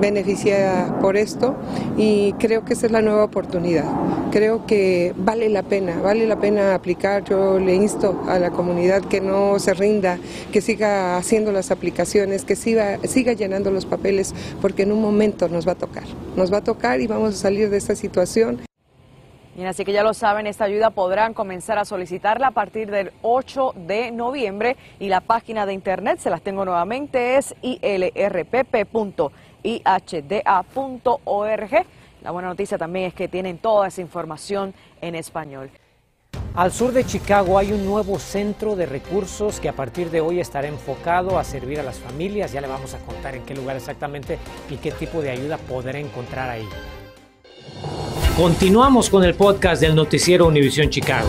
beneficiada 0.00 0.98
por 0.98 1.16
esto 1.16 1.54
y 1.96 2.32
creo 2.34 2.64
que 2.64 2.72
esa 2.72 2.86
es 2.86 2.92
la 2.92 3.00
nueva 3.00 3.22
oportunidad. 3.22 3.84
Creo 4.32 4.66
que 4.66 5.14
vale 5.16 5.48
la 5.48 5.62
pena, 5.62 6.00
vale 6.02 6.26
la 6.26 6.40
pena 6.40 6.74
aplicar. 6.74 7.22
Yo 7.24 7.60
le 7.60 7.76
insto 7.76 8.20
a 8.28 8.40
la 8.40 8.50
comunidad 8.50 9.02
que 9.02 9.20
no 9.20 9.56
se 9.60 9.72
rinda, 9.72 10.18
que 10.52 10.60
siga 10.60 11.16
haciendo 11.16 11.52
las 11.52 11.70
aplicaciones, 11.70 12.44
que 12.44 12.56
siga, 12.56 12.98
siga 13.04 13.34
llenando 13.34 13.70
los 13.70 13.86
papeles, 13.86 14.34
porque 14.60 14.82
en 14.82 14.90
un 14.90 15.00
momento 15.00 15.48
nos 15.48 15.66
va 15.66 15.72
a 15.72 15.76
tocar. 15.76 16.04
Nos 16.36 16.52
va 16.52 16.58
a 16.58 16.64
tocar 16.64 17.00
y 17.00 17.06
vamos 17.06 17.34
a 17.34 17.36
salir 17.36 17.70
de 17.70 17.76
esta 17.76 17.94
situación. 17.94 18.67
Bien, 19.58 19.66
así 19.66 19.84
que 19.84 19.90
ya 19.90 20.04
lo 20.04 20.14
saben, 20.14 20.46
esta 20.46 20.66
ayuda 20.66 20.90
podrán 20.90 21.34
comenzar 21.34 21.78
a 21.78 21.84
solicitarla 21.84 22.46
a 22.46 22.50
partir 22.52 22.92
del 22.92 23.10
8 23.22 23.74
de 23.88 24.12
noviembre 24.12 24.76
y 25.00 25.08
la 25.08 25.20
página 25.20 25.66
de 25.66 25.72
internet, 25.72 26.20
se 26.20 26.30
las 26.30 26.42
tengo 26.42 26.64
nuevamente, 26.64 27.36
es 27.36 27.56
ilrpp.ihda.org 27.62 28.86
La 32.22 32.30
buena 32.30 32.46
noticia 32.46 32.78
también 32.78 33.06
es 33.06 33.14
que 33.14 33.26
tienen 33.26 33.58
toda 33.58 33.88
esa 33.88 34.00
información 34.00 34.74
en 35.00 35.16
español. 35.16 35.72
Al 36.54 36.70
sur 36.70 36.92
de 36.92 37.04
Chicago 37.04 37.58
hay 37.58 37.72
un 37.72 37.84
nuevo 37.84 38.20
centro 38.20 38.76
de 38.76 38.86
recursos 38.86 39.58
que 39.58 39.68
a 39.68 39.72
partir 39.72 40.12
de 40.12 40.20
hoy 40.20 40.38
estará 40.38 40.68
enfocado 40.68 41.36
a 41.36 41.42
servir 41.42 41.80
a 41.80 41.82
las 41.82 41.98
familias. 41.98 42.52
Ya 42.52 42.60
le 42.60 42.68
vamos 42.68 42.94
a 42.94 42.98
contar 42.98 43.34
en 43.34 43.42
qué 43.44 43.56
lugar 43.56 43.74
exactamente 43.74 44.38
y 44.70 44.76
qué 44.76 44.92
tipo 44.92 45.20
de 45.20 45.30
ayuda 45.30 45.58
podrá 45.58 45.98
encontrar 45.98 46.48
ahí. 46.48 46.68
Continuamos 48.38 49.10
con 49.10 49.24
el 49.24 49.34
podcast 49.34 49.82
del 49.82 49.96
noticiero 49.96 50.46
Univisión 50.46 50.90
Chicago. 50.90 51.28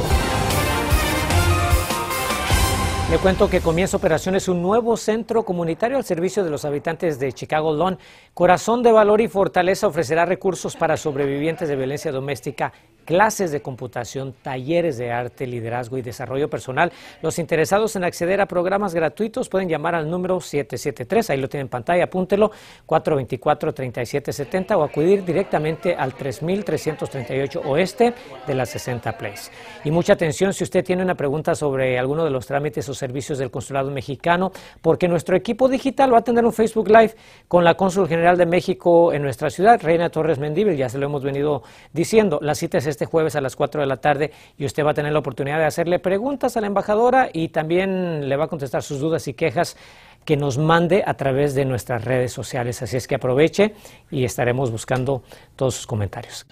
Le 3.10 3.18
cuento 3.18 3.50
que 3.50 3.62
comienza 3.62 3.98
operaciones 3.98 4.48
un 4.48 4.62
nuevo 4.62 4.96
centro 4.96 5.42
comunitario 5.44 5.98
al 5.98 6.04
servicio 6.04 6.44
de 6.44 6.52
los 6.52 6.66
habitantes 6.66 7.18
de 7.18 7.34
Chicago 7.34 7.76
Lawn. 7.76 7.98
Corazón 8.36 8.84
de 8.84 8.92
Valor 8.92 9.22
y 9.22 9.28
Fortaleza 9.28 9.88
ofrecerá 9.88 10.28
recursos 10.28 10.76
para 10.76 10.98
sobrevivientes 10.98 11.68
de 11.68 11.76
violencia 11.76 12.12
doméstica 12.12 12.72
clases 13.10 13.50
de 13.52 13.60
computación, 13.60 14.36
talleres 14.44 15.00
de 15.00 15.12
arte, 15.12 15.48
liderazgo 15.48 15.98
y 15.98 16.04
desarrollo 16.04 16.48
personal. 16.48 16.92
Los 17.24 17.40
interesados 17.40 17.96
en 17.96 18.04
acceder 18.04 18.40
a 18.40 18.46
programas 18.46 18.94
gratuitos 18.94 19.50
pueden 19.50 19.68
llamar 19.68 19.96
al 19.96 20.08
número 20.08 20.40
773, 20.40 21.32
ahí 21.32 21.42
lo 21.42 21.50
tienen 21.50 21.66
en 21.66 21.70
pantalla, 21.70 22.04
apúntelo, 22.04 22.52
424-3770 22.86 24.78
o 24.78 24.84
acudir 24.84 25.26
directamente 25.26 25.96
al 25.96 26.14
3338 26.14 27.62
oeste 27.66 28.14
de 28.46 28.54
la 28.54 28.68
60 28.68 29.18
Place. 29.18 29.50
Y 29.84 29.90
mucha 29.90 30.14
atención 30.14 30.54
si 30.54 30.64
usted 30.64 30.86
tiene 30.86 31.02
una 31.02 31.16
pregunta 31.16 31.56
sobre 31.56 31.98
alguno 31.98 32.24
de 32.24 32.30
los 32.30 32.46
trámites 32.46 32.88
o 32.90 32.94
servicios 32.94 33.40
del 33.40 33.50
Consulado 33.50 33.90
Mexicano, 33.90 34.52
porque 34.84 35.08
nuestro 35.08 35.36
equipo 35.36 35.68
digital 35.68 36.14
va 36.14 36.20
a 36.20 36.24
tener 36.24 36.46
un 36.46 36.54
Facebook 36.54 36.88
Live 36.90 37.16
con 37.48 37.64
la 37.64 37.74
Cónsul 37.74 38.08
General 38.08 38.38
de 38.38 38.46
México 38.46 39.12
en 39.14 39.24
nuestra 39.24 39.50
ciudad, 39.50 39.82
Reina 39.82 40.12
Torres 40.12 40.38
Mendíbil, 40.38 40.78
ya 40.78 40.90
se 40.90 41.00
lo 41.00 41.08
hemos 41.08 41.24
venido 41.24 41.64
diciendo. 41.92 42.38
La 42.44 42.54
cita 42.54 42.78
es 42.78 42.99
este 43.00 43.06
jueves 43.06 43.38
a 43.38 43.42
las 43.42 43.56
4 43.56 43.80
de 43.80 43.88
la 43.88 43.96
tarde 43.96 44.32
y 44.58 44.66
usted 44.66 44.84
va 44.84 44.92
a 44.92 44.94
tener 44.94 45.14
la 45.14 45.20
oportunidad 45.20 45.58
de 45.58 45.64
hacerle 45.64 46.00
preguntas 46.00 46.58
a 46.58 46.62
la 46.62 46.68
embajadora 46.68 47.30
y 47.32 47.48
también 47.48 48.28
le 48.28 48.36
va 48.36 48.44
a 48.44 48.48
contestar 48.50 48.84
sus 48.84 49.00
dudas 49.00 49.26
y 49.30 49.34
quejas 49.34 49.78
que 50.26 50.36
nos 50.36 50.58
mande 50.58 51.02
a 51.08 51.14
través 51.14 51.56
de 51.56 51.64
nuestras 51.64 52.04
redes 52.04 52.34
sociales. 52.34 52.82
Así 52.82 52.98
es 52.98 53.08
que 53.08 53.16
aproveche 53.16 53.74
y 54.12 54.26
estaremos 54.26 54.70
buscando 54.70 55.24
todos 55.56 55.76
sus 55.76 55.88
comentarios. 55.88 56.46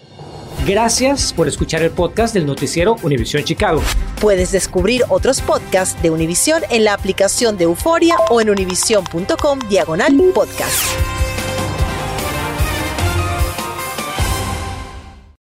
Gracias 0.66 1.34
por 1.34 1.50
escuchar 1.50 1.82
el 1.82 1.92
podcast 1.92 2.34
del 2.34 2.46
noticiero 2.46 2.96
Univisión 3.04 3.44
Chicago. 3.44 3.82
Puedes 4.22 4.54
descubrir 4.54 5.04
otros 5.10 5.42
podcasts 5.42 6.01
de 6.01 6.12
Univisión 6.12 6.62
en 6.70 6.86
la 6.86 6.94
aplicación 6.94 7.58
de 7.58 7.66
Euforia 7.66 8.16
o 8.30 8.39
en 8.39 8.50
univision.com 8.51 9.60
diagonal 9.68 10.13
podcast. 10.34 11.17